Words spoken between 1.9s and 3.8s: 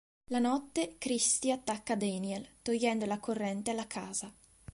Daniel, togliendo la corrente